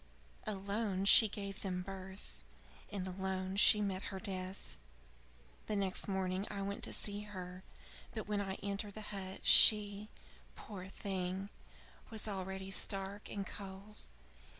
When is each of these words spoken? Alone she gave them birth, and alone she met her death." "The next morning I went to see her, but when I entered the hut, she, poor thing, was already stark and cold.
Alone 0.47 1.05
she 1.05 1.27
gave 1.27 1.61
them 1.61 1.83
birth, 1.83 2.41
and 2.91 3.05
alone 3.07 3.55
she 3.55 3.81
met 3.81 4.05
her 4.05 4.19
death." 4.19 4.75
"The 5.67 5.75
next 5.75 6.07
morning 6.07 6.47
I 6.49 6.63
went 6.63 6.83
to 6.85 6.91
see 6.91 7.19
her, 7.25 7.61
but 8.15 8.27
when 8.27 8.41
I 8.41 8.55
entered 8.63 8.95
the 8.95 9.01
hut, 9.13 9.41
she, 9.43 10.09
poor 10.55 10.87
thing, 10.87 11.49
was 12.09 12.27
already 12.27 12.71
stark 12.71 13.29
and 13.29 13.45
cold. 13.45 14.01